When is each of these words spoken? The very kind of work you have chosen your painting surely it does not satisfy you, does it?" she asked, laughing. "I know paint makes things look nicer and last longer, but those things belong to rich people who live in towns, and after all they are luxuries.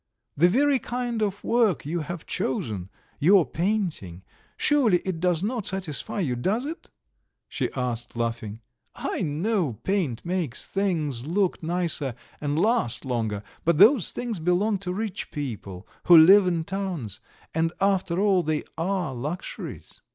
The 0.35 0.49
very 0.49 0.79
kind 0.79 1.21
of 1.21 1.43
work 1.43 1.85
you 1.85 1.99
have 1.99 2.25
chosen 2.25 2.89
your 3.19 3.45
painting 3.45 4.23
surely 4.57 4.97
it 5.05 5.19
does 5.19 5.43
not 5.43 5.67
satisfy 5.67 6.21
you, 6.21 6.35
does 6.35 6.65
it?" 6.65 6.89
she 7.47 7.71
asked, 7.73 8.15
laughing. 8.15 8.61
"I 8.95 9.21
know 9.21 9.73
paint 9.73 10.25
makes 10.25 10.65
things 10.67 11.27
look 11.27 11.61
nicer 11.61 12.15
and 12.41 12.57
last 12.57 13.05
longer, 13.05 13.43
but 13.63 13.77
those 13.77 14.11
things 14.11 14.39
belong 14.39 14.79
to 14.79 14.91
rich 14.91 15.29
people 15.29 15.87
who 16.05 16.17
live 16.17 16.47
in 16.47 16.63
towns, 16.63 17.19
and 17.53 17.71
after 17.79 18.19
all 18.19 18.41
they 18.41 18.63
are 18.79 19.13
luxuries. 19.13 20.01